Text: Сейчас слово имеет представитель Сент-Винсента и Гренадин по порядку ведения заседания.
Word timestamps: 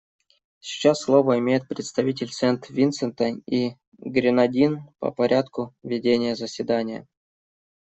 Сейчас 0.61 1.03
слово 1.03 1.37
имеет 1.37 1.67
представитель 1.67 2.31
Сент-Винсента 2.31 3.25
и 3.45 3.75
Гренадин 3.99 4.89
по 4.97 5.11
порядку 5.11 5.75
ведения 5.83 6.35
заседания. 6.35 7.07